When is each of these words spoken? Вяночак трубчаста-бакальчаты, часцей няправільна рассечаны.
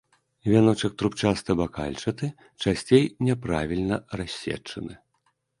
Вяночак 0.51 0.95
трубчаста-бакальчаты, 1.01 2.31
часцей 2.65 3.03
няправільна 3.29 3.95
рассечаны. 4.23 4.93